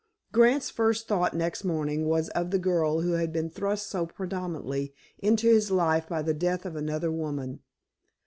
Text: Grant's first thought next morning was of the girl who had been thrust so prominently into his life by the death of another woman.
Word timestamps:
Grant's 0.31 0.71
first 0.71 1.07
thought 1.07 1.35
next 1.35 1.63
morning 1.63 2.07
was 2.07 2.29
of 2.29 2.49
the 2.49 2.57
girl 2.57 3.01
who 3.01 3.11
had 3.11 3.31
been 3.31 3.51
thrust 3.51 3.85
so 3.85 4.07
prominently 4.07 4.95
into 5.19 5.47
his 5.47 5.69
life 5.69 6.09
by 6.09 6.23
the 6.23 6.33
death 6.33 6.65
of 6.65 6.75
another 6.75 7.11
woman. 7.11 7.59